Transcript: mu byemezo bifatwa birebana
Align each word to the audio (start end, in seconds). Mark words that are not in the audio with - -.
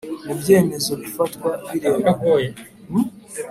mu 0.25 0.33
byemezo 0.39 0.91
bifatwa 1.01 1.49
birebana 1.67 2.61